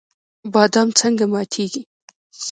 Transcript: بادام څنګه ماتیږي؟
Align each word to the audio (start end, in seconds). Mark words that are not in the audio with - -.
بادام 0.53 0.89
څنګه 0.99 1.25
ماتیږي؟ 1.33 1.81